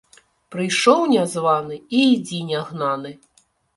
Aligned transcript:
Прыйшоў 0.53 1.03
не 1.13 1.25
званы 1.33 1.75
і 1.97 1.99
ідзі 2.15 2.39
не 2.51 2.63
гнаны 2.71 3.11